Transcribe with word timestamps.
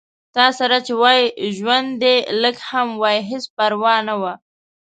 تاسره 0.35 0.77
چې 0.85 0.93
وای 1.01 1.21
ژوند 1.57 1.87
دې 2.01 2.15
لږ 2.41 2.55
هم 2.69 2.87
وای 3.01 3.17
هېڅ 3.29 3.45
پرواه 3.55 3.97
نه 4.07 4.15
وه 4.21 4.33